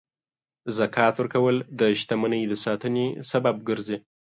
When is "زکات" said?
0.77-1.13